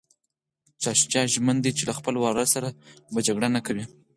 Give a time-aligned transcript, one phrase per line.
[0.81, 2.69] شاه شجاع ژمن دی چي له خپل وراره سره
[3.13, 3.83] به جګړه نه کوي.